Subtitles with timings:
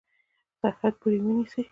[0.61, 1.61] سرحد پوري ونیسي.